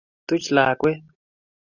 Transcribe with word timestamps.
Tuch 0.27 0.47
lakwet 0.55 0.99